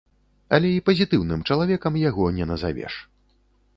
[0.57, 2.93] Але і пазітыўным чалавекам яго не назавеш.